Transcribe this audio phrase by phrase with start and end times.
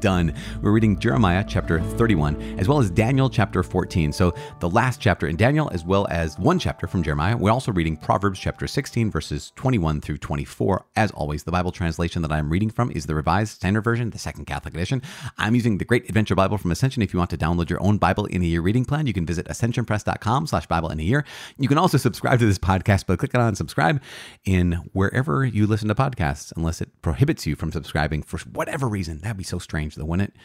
[0.00, 0.34] done.
[0.62, 4.12] We're reading Jeremiah chapter 31 as well as Daniel chapter 14.
[4.12, 7.36] So the last chapter in Daniel as well as one chapter from Jeremiah.
[7.36, 10.84] We're also reading Proverbs chapter 16 verses 21 through 24.
[10.96, 14.18] As always, the Bible translation that I'm reading from is the Revised Standard Version, the
[14.18, 15.02] Second Catholic Edition.
[15.38, 17.02] I'm using the Great Adventure Bible from Ascension.
[17.02, 19.26] If you want to download your own Bible in a year reading plan, you can
[19.26, 21.24] visit ascensionpress.com slash Bible in a year.
[21.58, 24.00] You can also subscribe to this podcast by clicking on subscribe
[24.44, 29.20] in wherever you listen to podcasts, unless it prohibits you from subscribing for whatever reason.
[29.20, 30.36] That'd be so strange, though, wouldn't it?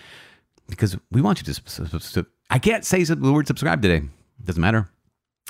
[0.70, 2.26] Because we want you to.
[2.50, 4.08] I can't say the word subscribe today.
[4.44, 4.90] Doesn't matter.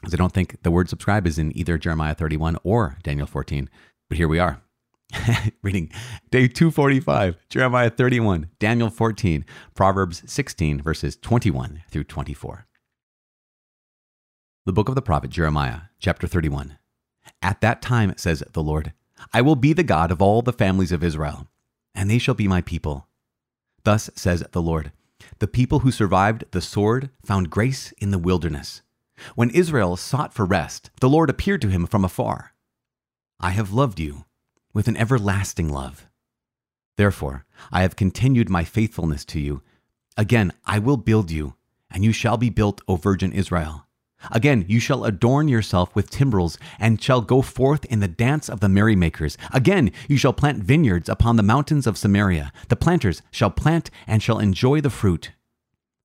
[0.01, 3.69] Because I don't think the word subscribe is in either Jeremiah 31 or Daniel 14.
[4.09, 4.61] But here we are.
[5.61, 5.91] Reading
[6.29, 12.65] day 245, Jeremiah 31, Daniel 14, Proverbs 16, verses 21 through 24.
[14.65, 16.77] The book of the prophet Jeremiah, chapter 31.
[17.41, 18.93] At that time, says the Lord,
[19.33, 21.47] I will be the God of all the families of Israel,
[21.93, 23.07] and they shall be my people.
[23.83, 24.91] Thus says the Lord
[25.39, 28.81] The people who survived the sword found grace in the wilderness.
[29.35, 32.53] When Israel sought for rest, the Lord appeared to him from afar.
[33.39, 34.25] I have loved you
[34.73, 36.07] with an everlasting love.
[36.97, 39.61] Therefore, I have continued my faithfulness to you.
[40.17, 41.55] Again, I will build you,
[41.89, 43.87] and you shall be built, O Virgin Israel.
[44.31, 48.59] Again, you shall adorn yourself with timbrels, and shall go forth in the dance of
[48.59, 49.37] the merrymakers.
[49.51, 52.51] Again, you shall plant vineyards upon the mountains of Samaria.
[52.69, 55.31] The planters shall plant and shall enjoy the fruit.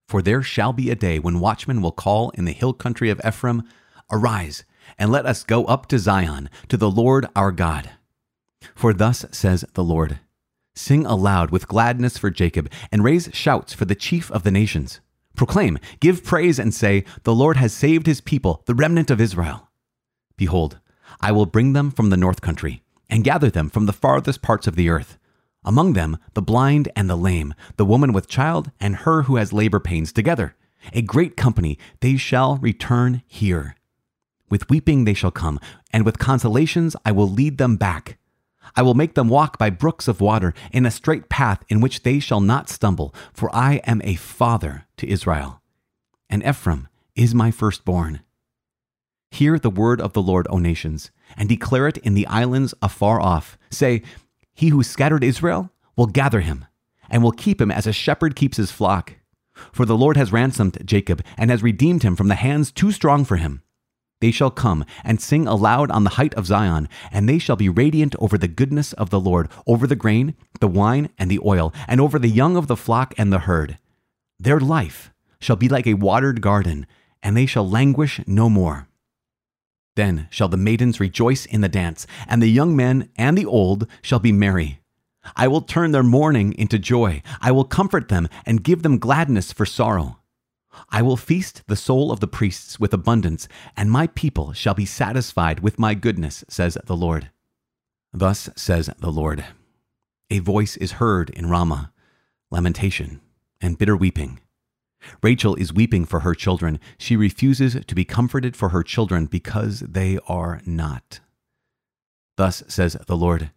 [0.09, 3.21] For there shall be a day when watchmen will call in the hill country of
[3.27, 3.65] Ephraim,
[4.11, 4.65] Arise,
[4.99, 7.91] and let us go up to Zion, to the Lord our God.
[8.75, 10.21] For thus says the Lord
[10.75, 15.01] Sing aloud with gladness for Jacob, and raise shouts for the chief of the nations.
[15.37, 19.69] Proclaim, give praise, and say, The Lord has saved his people, the remnant of Israel.
[20.37, 20.81] Behold,
[21.21, 24.67] I will bring them from the north country, and gather them from the farthest parts
[24.67, 25.19] of the earth.
[25.65, 29.53] Among them, the blind and the lame, the woman with child, and her who has
[29.53, 30.55] labor pains together.
[30.93, 33.77] A great company, they shall return here.
[34.49, 35.59] With weeping they shall come,
[35.93, 38.17] and with consolations I will lead them back.
[38.77, 42.03] I will make them walk by brooks of water in a straight path in which
[42.03, 45.63] they shall not stumble, for I am a father to Israel,
[46.29, 48.21] and Ephraim is my firstborn.
[49.31, 53.21] Hear the word of the Lord, O nations, and declare it in the islands afar
[53.21, 53.59] off.
[53.71, 54.03] Say,
[54.55, 56.67] He who scattered Israel will gather him,
[57.11, 59.15] and will keep him as a shepherd keeps his flock.
[59.73, 63.25] For the Lord has ransomed Jacob, and has redeemed him from the hands too strong
[63.25, 63.63] for him.
[64.21, 67.69] They shall come and sing aloud on the height of Zion, and they shall be
[67.69, 71.73] radiant over the goodness of the Lord, over the grain, the wine, and the oil,
[71.87, 73.79] and over the young of the flock and the herd.
[74.39, 76.87] Their life shall be like a watered garden,
[77.23, 78.89] and they shall languish no more.
[79.97, 83.87] Then shall the maidens rejoice in the dance, and the young men and the old
[84.03, 84.81] shall be merry.
[85.35, 87.23] I will turn their mourning into joy.
[87.41, 90.21] I will comfort them and give them gladness for sorrow.
[90.91, 94.87] I will feast the soul of the priests with abundance, and my people shall be
[94.87, 97.31] satisfied with my goodness, says the Lord.
[98.13, 99.45] Thus says the Lord
[100.31, 101.93] A voice is heard in Ramah,
[102.51, 103.21] lamentation
[103.61, 104.41] and bitter weeping.
[105.23, 106.81] Rachel is weeping for her children.
[106.99, 111.21] She refuses to be comforted for her children because they are not.
[112.37, 113.51] Thus says the Lord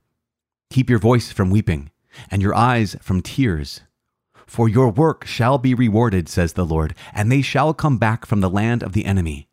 [0.69, 1.89] Keep your voice from weeping,
[2.29, 3.81] and your eyes from tears.
[4.49, 8.41] For your work shall be rewarded, says the Lord, and they shall come back from
[8.41, 9.47] the land of the enemy.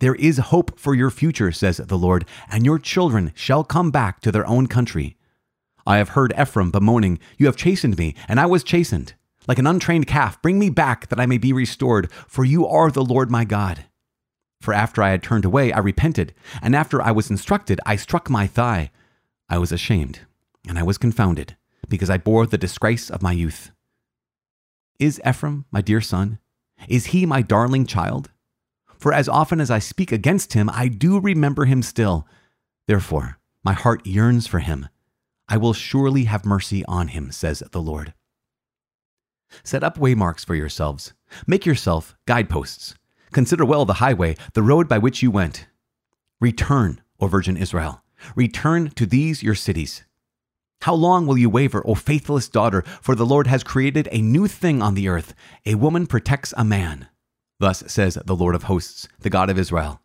[0.00, 4.22] There is hope for your future, says the Lord, and your children shall come back
[4.22, 5.18] to their own country.
[5.86, 9.12] I have heard Ephraim bemoaning, You have chastened me, and I was chastened.
[9.46, 12.90] Like an untrained calf, bring me back that I may be restored, for you are
[12.90, 13.84] the Lord my God.
[14.58, 18.30] For after I had turned away, I repented, and after I was instructed, I struck
[18.30, 18.90] my thigh.
[19.50, 20.20] I was ashamed,
[20.66, 21.58] and I was confounded,
[21.90, 23.70] because I bore the disgrace of my youth.
[24.98, 26.38] Is Ephraim my dear son?
[26.88, 28.30] Is he my darling child?
[28.96, 32.26] For as often as I speak against him, I do remember him still.
[32.86, 34.88] Therefore, my heart yearns for him.
[35.48, 38.14] I will surely have mercy on him, says the Lord.
[39.62, 41.12] Set up waymarks for yourselves.
[41.46, 42.94] Make yourself guideposts.
[43.32, 45.66] Consider well the highway, the road by which you went.
[46.40, 48.02] Return, O Virgin Israel.
[48.36, 50.04] Return to these your cities.
[50.82, 52.82] How long will you waver, O faithless daughter?
[53.00, 55.34] For the Lord has created a new thing on the earth.
[55.64, 57.08] A woman protects a man.
[57.58, 60.00] Thus says the Lord of hosts, the God of Israel.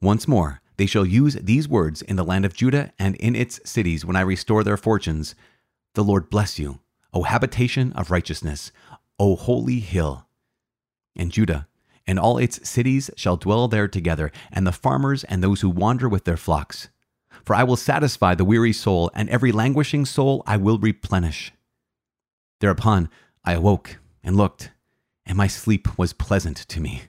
[0.00, 3.60] Once more, They shall use these words in the land of Judah and in its
[3.68, 5.34] cities when I restore their fortunes.
[5.94, 6.80] The Lord bless you,
[7.14, 8.72] O habitation of righteousness,
[9.18, 10.26] O holy hill.
[11.14, 11.66] And Judah
[12.06, 16.08] and all its cities shall dwell there together, and the farmers and those who wander
[16.08, 16.88] with their flocks.
[17.46, 21.52] For I will satisfy the weary soul, and every languishing soul I will replenish.
[22.60, 23.08] Thereupon
[23.44, 24.72] I awoke and looked,
[25.24, 27.02] and my sleep was pleasant to me.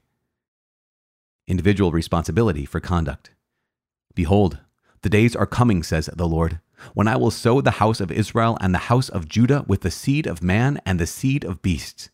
[1.47, 3.31] Individual responsibility for conduct.
[4.13, 4.59] Behold,
[5.01, 6.59] the days are coming, says the Lord,
[6.93, 9.89] when I will sow the house of Israel and the house of Judah with the
[9.89, 12.11] seed of man and the seed of beasts.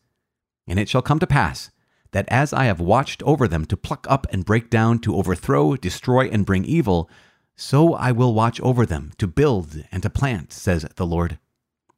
[0.66, 1.70] And it shall come to pass
[2.12, 5.76] that as I have watched over them to pluck up and break down, to overthrow,
[5.76, 7.10] destroy, and bring evil,
[7.56, 11.38] so I will watch over them to build and to plant, says the Lord.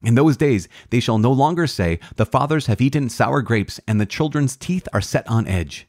[0.01, 3.99] In those days they shall no longer say, The fathers have eaten sour grapes, and
[3.99, 5.87] the children's teeth are set on edge.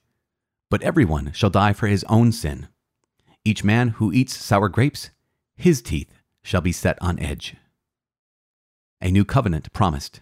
[0.70, 2.69] But everyone shall die for his own sin.
[3.44, 5.11] Each man who eats sour grapes,
[5.56, 6.12] his teeth
[6.43, 7.56] shall be set on edge.
[9.00, 10.21] A new covenant promised.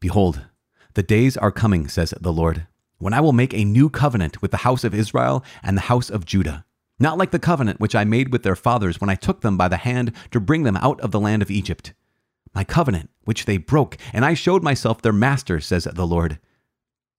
[0.00, 0.46] Behold,
[0.94, 2.66] the days are coming, says the Lord,
[2.98, 6.08] when I will make a new covenant with the house of Israel and the house
[6.08, 6.64] of Judah,
[6.98, 9.68] not like the covenant which I made with their fathers when I took them by
[9.68, 11.92] the hand to bring them out of the land of Egypt.
[12.54, 16.38] My covenant, which they broke, and I showed myself their master, says the Lord.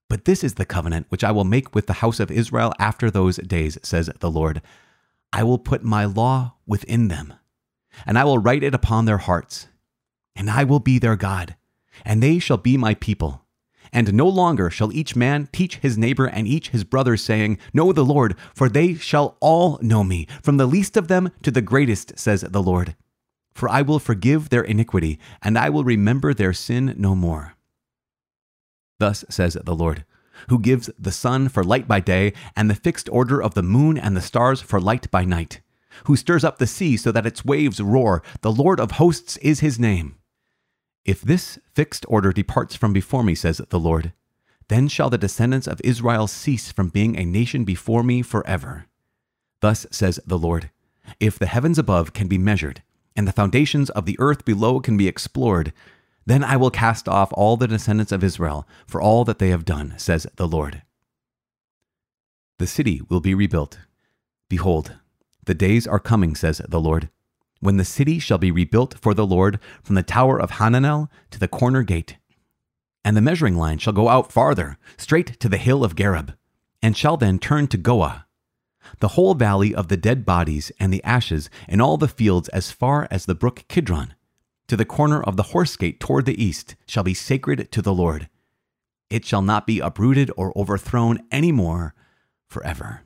[0.09, 3.11] But this is the covenant which I will make with the house of Israel after
[3.11, 4.61] those days, says the Lord.
[5.33, 7.33] I will put my law within them,
[8.05, 9.67] and I will write it upon their hearts.
[10.35, 11.55] And I will be their God,
[12.03, 13.44] and they shall be my people.
[13.95, 17.93] And no longer shall each man teach his neighbor and each his brother, saying, Know
[17.93, 21.61] the Lord, for they shall all know me, from the least of them to the
[21.61, 22.97] greatest, says the Lord.
[23.53, 27.53] For I will forgive their iniquity, and I will remember their sin no more.
[28.99, 30.03] Thus says the Lord
[30.49, 33.97] who gives the sun for light by day, and the fixed order of the moon
[33.97, 35.61] and the stars for light by night,
[36.03, 38.21] who stirs up the sea so that its waves roar.
[38.41, 40.17] The Lord of hosts is his name.
[41.05, 44.11] If this fixed order departs from before me, says the Lord,
[44.67, 48.87] then shall the descendants of Israel cease from being a nation before me forever.
[49.61, 50.71] Thus says the Lord
[51.19, 52.81] If the heavens above can be measured,
[53.15, 55.71] and the foundations of the earth below can be explored,
[56.25, 59.63] then I will cast off all the descendants of Israel for all that they have
[59.63, 60.81] done, says the Lord.
[62.57, 63.77] The city will be rebuilt.
[64.49, 64.95] Behold,
[65.45, 67.09] the days are coming, says the Lord,
[67.59, 71.39] when the city shall be rebuilt for the Lord from the tower of Hananel to
[71.39, 72.17] the corner gate.
[73.03, 76.35] And the measuring line shall go out farther, straight to the hill of Gareb,
[76.81, 78.25] and shall then turn to Goah.
[78.99, 82.71] The whole valley of the dead bodies and the ashes, and all the fields as
[82.71, 84.13] far as the brook Kidron
[84.67, 87.93] to the corner of the horse gate toward the east shall be sacred to the
[87.93, 88.29] Lord.
[89.09, 91.93] It shall not be uprooted or overthrown any more
[92.47, 93.04] forever.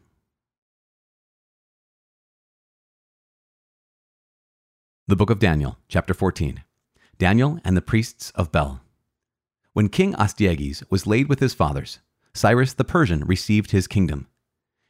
[5.10, 6.64] The Book of Daniel, chapter 14
[7.18, 8.80] Daniel and the priests of Bel.
[9.74, 11.98] When King Astyages was laid with his fathers,
[12.36, 14.28] Cyrus the Persian received his kingdom.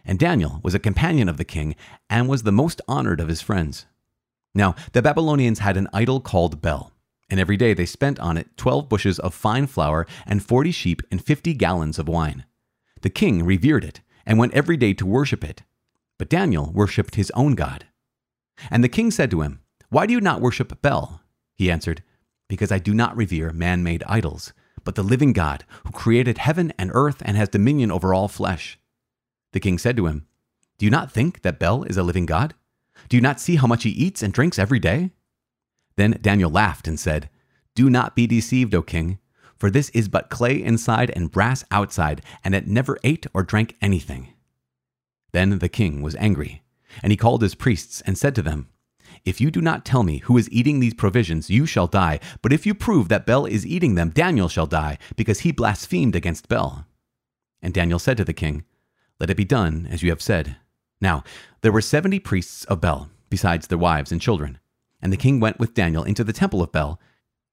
[0.04, 1.74] And Daniel was a companion of the king
[2.10, 3.86] and was the most honored of his friends.
[4.54, 6.92] Now, the Babylonians had an idol called Bel,
[7.30, 11.02] and every day they spent on it 12 bushes of fine flour and 40 sheep
[11.10, 12.44] and 50 gallons of wine.
[13.04, 15.64] The king revered it and went every day to worship it.
[16.18, 17.86] But Daniel worshipped his own God.
[18.70, 21.22] And the king said to him, Why do you not worship Bel?
[21.56, 22.04] He answered,
[22.48, 24.54] Because I do not revere man made idols,
[24.84, 28.80] but the living God, who created heaven and earth and has dominion over all flesh.
[29.52, 30.28] The king said to him,
[30.78, 32.54] Do you not think that Bel is a living God?
[33.08, 35.10] Do you not see how much he eats and drinks every day?
[35.96, 37.30] Then Daniel laughed and said,
[37.74, 39.18] Do not be deceived, O king,
[39.58, 43.76] for this is but clay inside and brass outside, and it never ate or drank
[43.82, 44.34] anything.
[45.32, 46.62] Then the king was angry,
[47.02, 48.70] and he called his priests and said to them,
[49.26, 52.20] If you do not tell me who is eating these provisions, you shall die.
[52.42, 56.16] But if you prove that Bel is eating them, Daniel shall die, because he blasphemed
[56.16, 56.86] against Bel.
[57.62, 58.64] And Daniel said to the king,
[59.20, 60.58] Let it be done as you have said.
[61.02, 61.24] Now,
[61.62, 64.60] there were seventy priests of Bel, besides their wives and children.
[65.02, 67.00] And the king went with Daniel into the temple of Bel.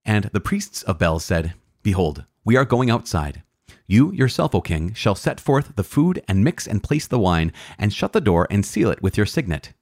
[0.05, 3.43] And the priests of Bel said, Behold, we are going outside.
[3.89, 7.53] You yourself, O king, shall set forth the food and mix and place the wine,
[7.79, 9.73] and shut the door and seal it with your signet.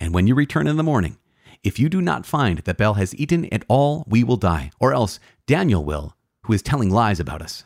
[0.00, 1.18] And when you return in the morning,
[1.64, 4.92] if you do not find that Bel has eaten at all, we will die, or
[4.92, 7.64] else Daniel will, who is telling lies about us.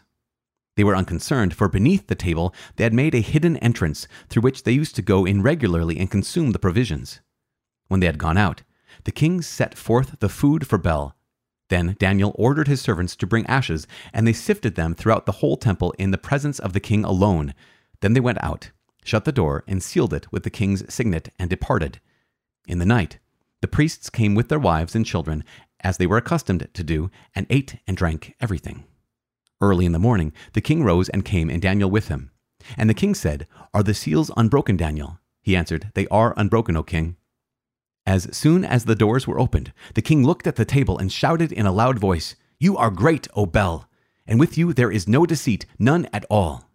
[0.77, 4.63] They were unconcerned, for beneath the table they had made a hidden entrance through which
[4.63, 7.21] they used to go in regularly and consume the provisions.
[7.89, 8.63] When they had gone out,
[9.03, 11.17] the king set forth the food for Bel.
[11.69, 15.57] Then Daniel ordered his servants to bring ashes, and they sifted them throughout the whole
[15.57, 17.53] temple in the presence of the king alone.
[18.01, 18.71] Then they went out,
[19.03, 22.01] shut the door, and sealed it with the king's signet, and departed.
[22.69, 23.19] In the night,
[23.61, 25.45] the priests came with their wives and children,
[25.81, 28.85] as they were accustomed to do, and ate and drank everything.
[29.61, 32.31] Early in the morning, the king rose and came, and Daniel with him.
[32.77, 35.19] And the king said, Are the seals unbroken, Daniel?
[35.43, 37.17] He answered, They are unbroken, O king.
[38.07, 41.53] As soon as the doors were opened, the king looked at the table and shouted
[41.53, 43.89] in a loud voice, You are great, O Bel,
[44.27, 46.69] and with you there is no deceit, none at all.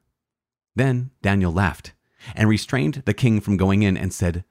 [0.75, 1.93] Then Daniel laughed
[2.35, 4.43] and restrained the king from going in and said,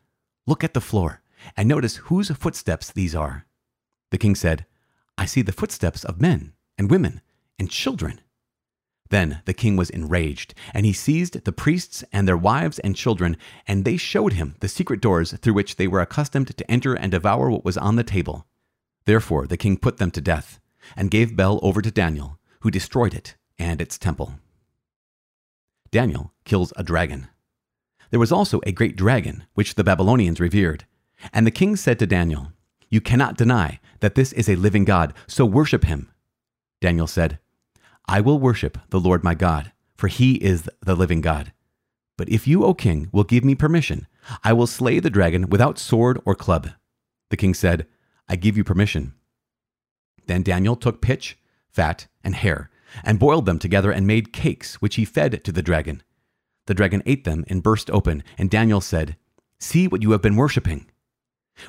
[0.46, 1.21] Look at the floor
[1.56, 3.46] and notice whose footsteps these are.
[4.10, 4.66] The king said,
[5.16, 7.20] I see the footsteps of men and women
[7.58, 8.20] and children.
[9.10, 13.36] Then the king was enraged, and he seized the priests and their wives and children,
[13.68, 17.12] and they showed him the secret doors through which they were accustomed to enter and
[17.12, 18.46] devour what was on the table.
[19.04, 20.60] Therefore the king put them to death,
[20.96, 24.34] and gave Bel over to Daniel, who destroyed it and its temple.
[25.90, 27.28] Daniel kills a dragon.
[28.10, 30.86] There was also a great dragon, which the Babylonians revered.
[31.32, 32.52] And the king said to Daniel,
[32.88, 36.10] You cannot deny that this is a living God, so worship him.
[36.80, 37.38] Daniel said,
[38.08, 41.52] I will worship the Lord my God, for he is the living God.
[42.16, 44.06] But if you, O king, will give me permission,
[44.44, 46.70] I will slay the dragon without sword or club.
[47.30, 47.86] The king said,
[48.28, 49.14] I give you permission.
[50.26, 51.38] Then Daniel took pitch,
[51.70, 52.70] fat, and hair,
[53.02, 56.02] and boiled them together and made cakes, which he fed to the dragon.
[56.66, 59.16] The dragon ate them and burst open, and Daniel said,
[59.58, 60.86] See what you have been worshipping.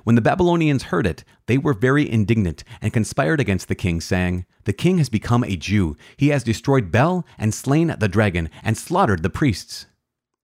[0.03, 4.45] When the Babylonians heard it, they were very indignant and conspired against the king, saying,
[4.63, 5.95] The king has become a Jew.
[6.17, 9.87] He has destroyed Bel and slain the dragon and slaughtered the priests.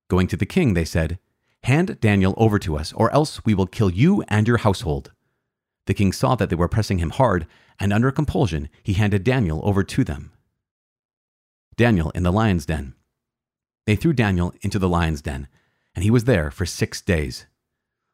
[0.09, 1.19] Going to the king, they said,
[1.63, 5.11] Hand Daniel over to us, or else we will kill you and your household.
[5.87, 7.47] The king saw that they were pressing him hard,
[7.79, 10.31] and under compulsion he handed Daniel over to them.
[11.75, 12.93] Daniel in the lion's den.
[13.85, 15.47] They threw Daniel into the lion's den,
[15.95, 17.45] and he was there for six days.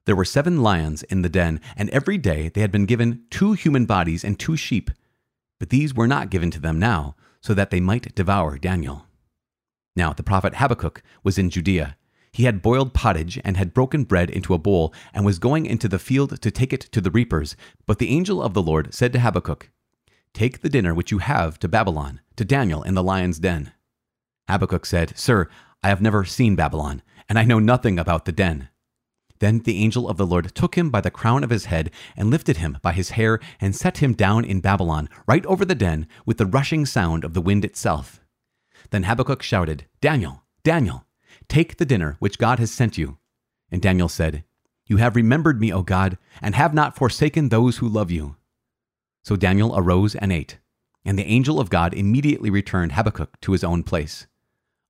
[0.05, 3.53] There were seven lions in the den, and every day they had been given two
[3.53, 4.91] human bodies and two sheep.
[5.59, 9.07] But these were not given to them now, so that they might devour Daniel.
[9.95, 11.97] Now the prophet Habakkuk was in Judea.
[12.31, 15.87] He had boiled pottage and had broken bread into a bowl, and was going into
[15.87, 17.55] the field to take it to the reapers.
[17.87, 19.71] But the angel of the Lord said to Habakkuk,
[20.33, 23.71] Take the dinner which you have to Babylon, to Daniel in the lion's den.
[24.49, 25.49] Habakkuk said, Sir,
[25.81, 28.67] I have never seen Babylon, and I know nothing about the den.
[29.39, 32.29] Then the angel of the Lord took him by the crown of his head and
[32.29, 36.07] lifted him by his hair and set him down in Babylon, right over the den,
[36.25, 38.21] with the rushing sound of the wind itself.
[38.91, 41.05] Then Habakkuk shouted, Daniel, Daniel,
[41.47, 43.17] take the dinner which God has sent you.
[43.71, 44.43] And Daniel said,
[44.87, 48.35] You have remembered me, O God, and have not forsaken those who love you.
[49.23, 50.59] So Daniel arose and ate,
[51.03, 54.27] and the angel of God immediately returned Habakkuk to his own place.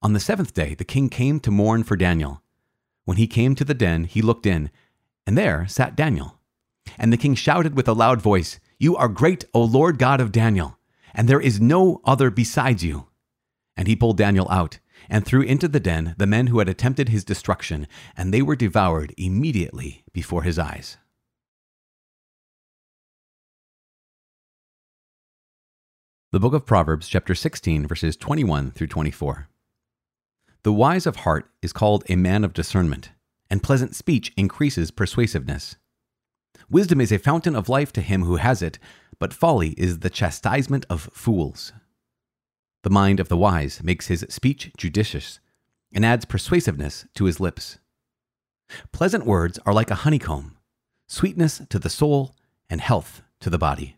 [0.02, 2.42] On the seventh day, the king came to mourn for Daniel.
[3.06, 4.72] When he came to the den, he looked in,
[5.26, 6.40] and there sat Daniel.
[6.98, 10.32] And the king shouted with a loud voice, You are great, O Lord God of
[10.32, 10.78] Daniel,
[11.14, 13.08] and there is no other besides you.
[13.78, 17.10] And he pulled Daniel out, and threw into the den the men who had attempted
[17.10, 20.98] his destruction, and they were devoured immediately before his eyes.
[26.32, 29.48] The book of Proverbs, chapter 16, verses 21 through 24.
[30.66, 33.12] The wise of heart is called a man of discernment,
[33.52, 35.76] and pleasant speech increases persuasiveness.
[36.72, 38.80] Wisdom is a fountain of life to him who has it,
[39.20, 41.72] but folly is the chastisement of fools.
[42.82, 45.40] The mind of the wise makes his speech judicious,
[45.94, 47.78] and adds persuasiveness to his lips.
[48.92, 50.58] Pleasant words are like a honeycomb,
[51.06, 52.34] sweetness to the soul
[52.72, 53.98] and health to the body.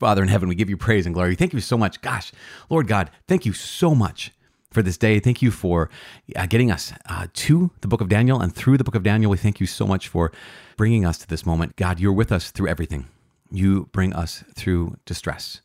[0.00, 1.36] Father in heaven, we give you praise and glory.
[1.36, 2.00] Thank you so much.
[2.00, 2.32] Gosh,
[2.70, 4.32] Lord God, thank you so much
[4.72, 5.20] for this day.
[5.20, 5.90] Thank you for
[6.34, 9.30] uh, getting us uh, to the book of Daniel and through the book of Daniel.
[9.30, 10.32] We thank you so much for
[10.76, 11.76] bringing us to this moment.
[11.76, 13.08] God, you're with us through everything.
[13.50, 15.60] You bring us through distress.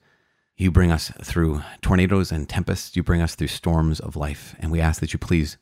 [0.57, 2.95] You bring us through tornadoes and tempests.
[2.95, 4.55] You bring us through storms of life.
[4.59, 5.57] And we ask that you please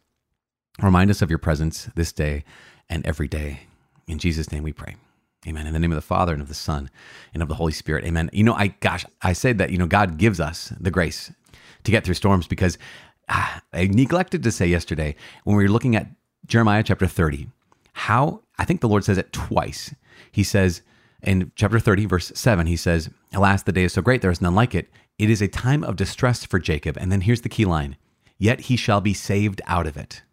[0.82, 2.44] remind us of your presence this day
[2.90, 3.62] and every day.
[4.08, 4.96] In Jesus' name we pray.
[5.48, 5.68] Amen.
[5.68, 6.90] In the name of the Father and of the Son
[7.34, 8.06] and of the Holy Spirit.
[8.06, 8.30] Amen.
[8.32, 11.32] You know, I, gosh, I said that, you know, God gives us the grace
[11.84, 12.78] to get through storms because
[13.28, 16.08] ah, I neglected to say yesterday when we were looking at
[16.46, 17.48] Jeremiah chapter 30,
[17.94, 19.94] how I think the Lord says it twice.
[20.32, 20.82] He says
[21.22, 24.42] in chapter 30, verse 7, he says, Alas, the day is so great, there is
[24.42, 24.90] none like it.
[25.18, 26.98] It is a time of distress for Jacob.
[26.98, 27.98] And then here's the key line
[28.38, 30.24] Yet he shall be saved out of it.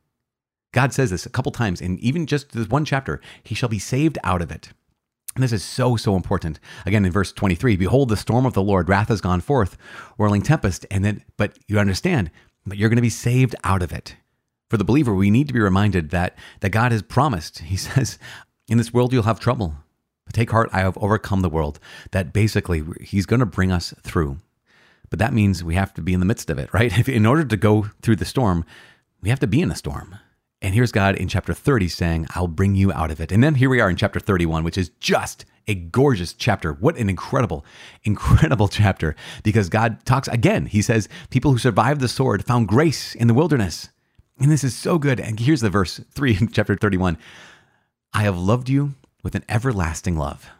[0.72, 3.78] God says this a couple times, and even just this one chapter, he shall be
[3.78, 4.70] saved out of it.
[5.36, 6.58] This is so, so important.
[6.84, 9.76] Again, in verse 23, behold, the storm of the Lord, wrath has gone forth,
[10.16, 10.86] whirling tempest.
[10.90, 12.30] And then, but you understand,
[12.66, 14.16] but you're going to be saved out of it.
[14.68, 17.60] For the believer, we need to be reminded that, that God has promised.
[17.60, 18.18] He says,
[18.68, 19.74] in this world, you'll have trouble.
[20.24, 21.78] But take heart, I have overcome the world.
[22.10, 24.38] That basically, He's going to bring us through.
[25.10, 27.08] But that means we have to be in the midst of it, right?
[27.08, 28.64] In order to go through the storm,
[29.22, 30.16] we have to be in a storm.
[30.62, 33.32] And here's God in chapter 30 saying, I'll bring you out of it.
[33.32, 36.74] And then here we are in chapter 31, which is just a gorgeous chapter.
[36.74, 37.64] What an incredible,
[38.04, 39.16] incredible chapter.
[39.42, 40.66] Because God talks again.
[40.66, 43.88] He says, People who survived the sword found grace in the wilderness.
[44.38, 45.18] And this is so good.
[45.18, 47.16] And here's the verse 3 in chapter 31
[48.12, 50.50] I have loved you with an everlasting love.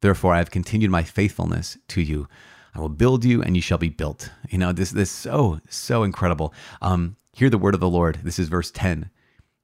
[0.00, 2.28] Therefore, I have continued my faithfulness to you.
[2.74, 4.30] I will build you and you shall be built.
[4.48, 6.54] You know, this, this so, so incredible.
[6.80, 8.20] Um, hear the word of the Lord.
[8.22, 9.10] This is verse 10.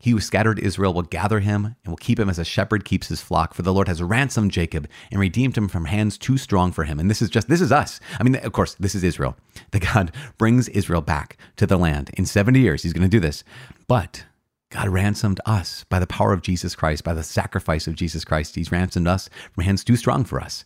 [0.02, 3.06] He who scattered Israel will gather him and will keep him as a shepherd keeps
[3.06, 3.54] his flock.
[3.54, 6.99] For the Lord has ransomed Jacob and redeemed him from hands too strong for him.
[6.99, 8.00] And this is just, this is us.
[8.18, 9.37] I mean, of course, this is Israel.
[9.71, 12.11] The God brings Israel back to the land.
[12.14, 13.44] In 70 years, he's going to do this.
[13.87, 14.25] But
[14.71, 18.56] God ransomed us by the power of Jesus Christ, by the sacrifice of Jesus Christ.
[18.56, 20.64] He's ransomed us from hands too strong for us.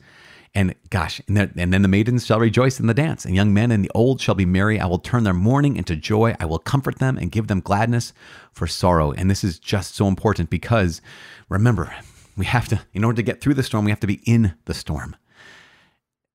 [0.55, 3.53] And gosh, and then, and then the maidens shall rejoice in the dance, and young
[3.53, 4.81] men and the old shall be merry.
[4.81, 6.35] I will turn their mourning into joy.
[6.41, 8.12] I will comfort them and give them gladness
[8.53, 9.12] for sorrow.
[9.12, 11.03] And this is just so important because
[11.49, 11.95] remember,
[12.37, 14.55] we have to, in order to get through the storm, we have to be in
[14.65, 15.17] the storm.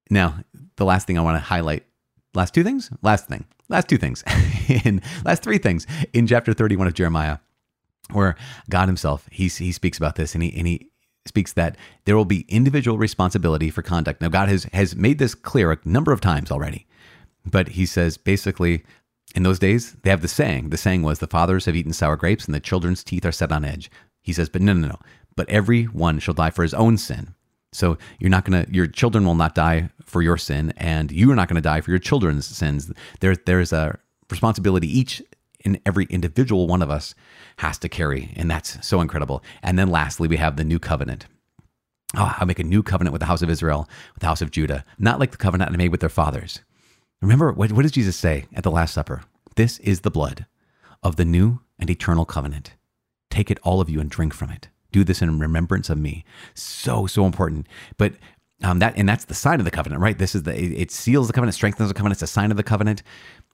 [0.10, 0.39] Now,
[0.75, 1.86] the last thing I want to highlight,
[2.34, 4.24] last two things, last thing, last two things,
[4.68, 7.38] in last three things in chapter 31 of Jeremiah,
[8.12, 8.36] where
[8.70, 10.90] God Himself, He, he speaks about this and he, and he
[11.25, 14.22] speaks that there will be individual responsibility for conduct.
[14.22, 16.88] Now, God has, has made this clear a number of times already,
[17.46, 18.84] but he says basically,
[19.36, 20.70] in those days, they have the saying.
[20.70, 23.51] The saying was, the fathers have eaten sour grapes and the children's teeth are set
[23.51, 23.90] on edge.
[24.22, 25.00] He says, but no, no, no.
[25.36, 27.34] But every one shall die for his own sin.
[27.72, 31.32] So you're not going to, your children will not die for your sin, and you
[31.32, 32.92] are not going to die for your children's sins.
[33.22, 33.98] There, there's a
[34.30, 35.22] responsibility each
[35.65, 37.15] and every individual one of us
[37.58, 38.34] has to carry.
[38.36, 39.44] And that's so incredible.
[39.62, 41.27] And then lastly, we have the new covenant.
[42.16, 44.51] Oh, I'll make a new covenant with the house of Israel, with the house of
[44.51, 46.59] Judah, not like the covenant I made with their fathers.
[47.22, 49.22] Remember, what, what does Jesus say at the Last Supper?
[49.55, 50.46] This is the blood
[51.03, 52.74] of the new and eternal covenant.
[53.29, 54.70] Take it, all of you, and drink from it.
[54.92, 56.25] Do this in remembrance of me.
[56.53, 57.68] So, so important.
[57.98, 58.14] But
[58.64, 60.18] um, that and that's the sign of the covenant, right?
[60.18, 62.18] This is the it, it seals the covenant, it strengthens the covenant.
[62.18, 63.01] It's a sign of the covenant.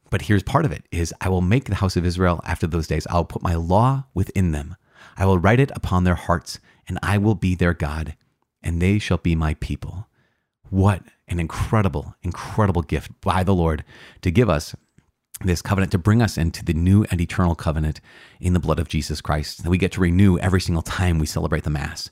[0.10, 2.88] But here's part of it is I will make the house of Israel after those
[2.88, 3.08] days.
[3.10, 4.76] I'll put my law within them.
[5.18, 8.16] I will write it upon their hearts, and I will be their God,
[8.62, 10.08] and they shall be my people.
[10.70, 13.84] What an incredible, incredible gift by the Lord
[14.22, 14.76] to give us
[15.42, 18.02] this covenant, to bring us into the new and eternal covenant
[18.40, 21.26] in the blood of Jesus Christ that we get to renew every single time we
[21.26, 22.10] celebrate the Mass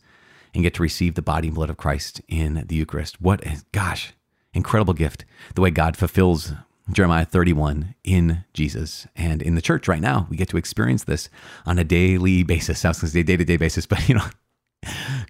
[0.53, 3.19] and get to receive the body and blood of Christ in the Eucharist.
[3.19, 4.13] What, a, gosh,
[4.53, 5.25] incredible gift.
[5.55, 6.53] The way God fulfills
[6.91, 9.07] Jeremiah 31 in Jesus.
[9.15, 11.29] And in the church right now, we get to experience this
[11.65, 12.85] on a daily basis.
[12.85, 14.25] I was going to say day to day basis, but you know,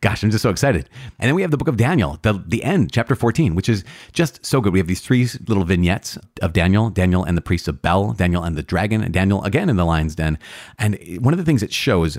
[0.02, 0.89] gosh, I'm just so excited.
[1.20, 3.84] And then we have the book of Daniel, the, the end, chapter 14, which is
[4.12, 4.74] just so good.
[4.74, 8.44] We have these three little vignettes of Daniel, Daniel and the priests of Bel, Daniel
[8.44, 10.38] and the dragon, and Daniel again in the lion's den.
[10.78, 12.18] And one of the things it shows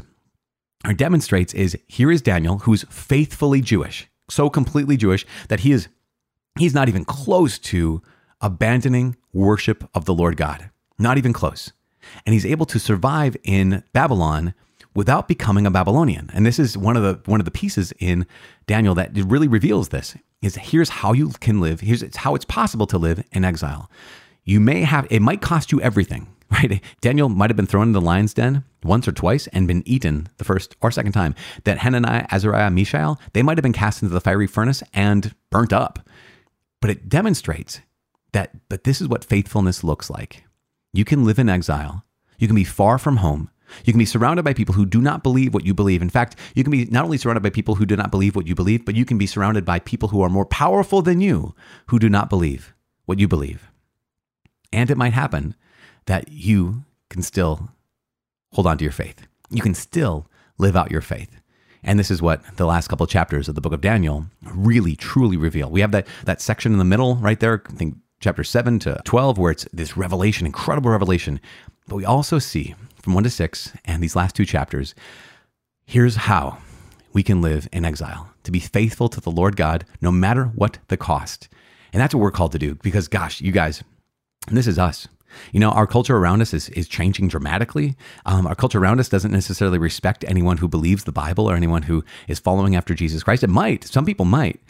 [0.85, 5.89] or demonstrates is here is Daniel, who's faithfully Jewish, so completely Jewish that he is
[6.59, 8.03] he's not even close to
[8.41, 10.71] abandoning worship of the Lord God.
[10.99, 11.73] Not even close.
[12.25, 14.55] And he's able to survive in Babylon
[14.95, 16.31] without becoming a Babylonian.
[16.33, 18.27] And this is one of the one of the pieces in
[18.67, 20.17] Daniel that really reveals this.
[20.43, 21.81] Is here's how you can live.
[21.81, 23.91] Here's how it's possible to live in exile.
[24.45, 26.81] You may have it might cost you everything, right?
[27.01, 30.29] Daniel might have been thrown in the lion's den once or twice and been eaten
[30.39, 31.35] the first or second time.
[31.65, 35.73] That Hananiah, Azariah, Mishael, they might have been cast into the fiery furnace and burnt
[35.73, 36.09] up.
[36.81, 37.81] But it demonstrates
[38.37, 40.45] that but this is what faithfulness looks like.
[40.93, 42.05] You can live in exile.
[42.39, 43.51] You can be far from home.
[43.85, 46.03] You can be surrounded by people who do not believe what you believe.
[46.03, 48.47] In fact, you can be not only surrounded by people who do not believe what
[48.47, 51.55] you believe, but you can be surrounded by people who are more powerful than you
[51.87, 52.75] who do not believe
[53.07, 53.71] what you believe.
[54.71, 55.55] And it might happen
[56.05, 57.71] that you can still
[58.53, 59.27] hold on to your faith.
[59.51, 61.41] You can still live out your faith.
[61.83, 64.95] And this is what the last couple of chapters of the book of Daniel really
[64.95, 65.71] truly reveal.
[65.71, 67.97] We have that that section in the middle right there, I think
[68.27, 71.39] chapter 7 to 12, where it's this revelation, incredible revelation.
[71.87, 74.97] But we also see from 1 to 6 and these last two chapters,
[75.85, 76.59] here's how
[77.13, 80.79] we can live in exile to be faithful to the Lord God no matter what
[80.89, 81.49] the cost.
[81.93, 83.85] And that's what we're called to do because, gosh, you guys,
[84.51, 85.07] this is us.
[85.53, 87.95] You know, our culture around us is, is changing dramatically.
[88.25, 91.83] Um, our culture around us doesn't necessarily respect anyone who believes the Bible or anyone
[91.83, 93.45] who is following after Jesus Christ.
[93.45, 94.61] It might, some people might,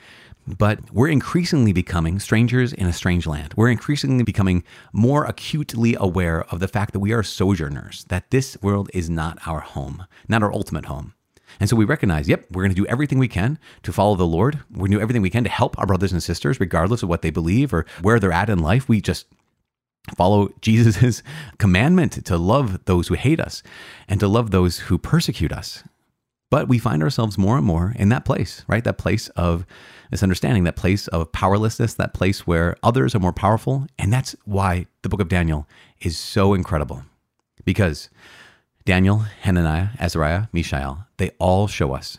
[0.47, 3.55] but we're increasingly becoming strangers in a strange land.
[3.57, 8.57] We're increasingly becoming more acutely aware of the fact that we are sojourners, that this
[8.63, 11.15] world is not our home, not our ultimate home.
[11.59, 14.27] And so we recognize, yep, we're going to do everything we can to follow the
[14.27, 14.61] Lord.
[14.71, 17.09] We're going to do everything we can to help our brothers and sisters, regardless of
[17.09, 18.89] what they believe or where they're at in life.
[18.89, 19.27] We just
[20.17, 21.23] follow Jesus'
[21.59, 23.63] commandment to love those who hate us
[24.09, 25.83] and to love those who persecute us.
[26.51, 28.85] But we find ourselves more and more in that place, right?
[28.85, 29.67] That place of
[30.11, 33.87] misunderstanding, that place of powerlessness, that place where others are more powerful.
[33.99, 35.67] And that's why the book of Daniel
[36.01, 37.03] is so incredible.
[37.65, 38.09] Because
[38.85, 42.19] Daniel, Hananiah, Azariah, Mishael, they all show us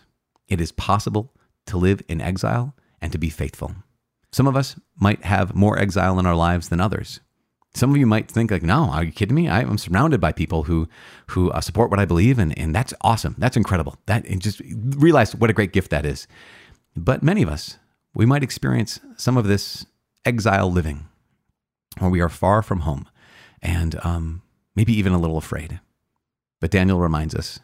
[0.49, 1.33] it is possible
[1.65, 3.75] to live in exile and to be faithful.
[4.31, 7.21] Some of us might have more exile in our lives than others.
[7.77, 9.47] Some of you might think like, no, are you kidding me?
[9.47, 10.87] I'm surrounded by people who
[11.27, 13.35] who uh, support what I believe, and and that's awesome.
[13.37, 13.97] That's incredible.
[14.07, 14.61] That and just
[14.97, 16.27] realize what a great gift that is.
[16.95, 17.77] But many of us,
[18.15, 19.85] we might experience some of this
[20.25, 21.07] exile living,
[21.99, 23.07] where we are far from home,
[23.61, 24.41] and um,
[24.75, 25.79] maybe even a little afraid.
[26.59, 27.59] But Daniel reminds us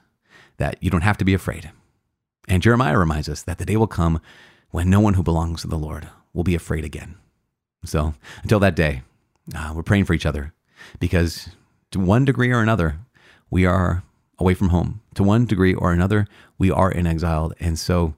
[0.58, 1.72] that you don't have to be afraid,
[2.48, 4.22] and Jeremiah reminds us that the day will come
[4.70, 7.16] when no one who belongs to the Lord will be afraid again.
[7.84, 9.02] So until that day
[9.56, 10.54] uh, we're praying for each other
[11.00, 11.50] because
[11.92, 13.00] to one degree or another,
[13.50, 14.04] we are
[14.40, 15.02] away from home.
[15.16, 16.28] To one degree or another,
[16.58, 17.54] we are in exile.
[17.60, 18.16] And so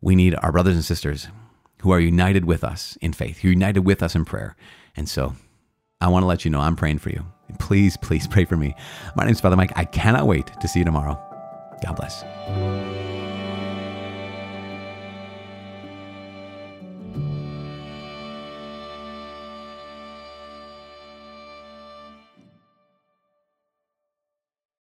[0.00, 1.28] we need our brothers and sisters
[1.82, 4.56] who are united with us in faith, who are united with us in prayer.
[4.96, 5.34] And so
[6.00, 7.24] I want to let you know I'm praying for you.
[7.58, 8.74] Please, please pray for me.
[9.16, 9.72] My name is Father Mike.
[9.76, 11.18] I cannot wait to see you tomorrow.
[11.84, 12.97] God bless.